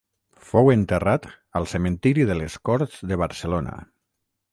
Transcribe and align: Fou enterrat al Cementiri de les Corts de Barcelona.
Fou 0.51 0.69
enterrat 0.75 1.27
al 1.59 1.67
Cementiri 1.73 2.25
de 2.31 2.37
les 2.39 2.55
Corts 2.71 2.97
de 3.13 3.19
Barcelona. 3.25 3.77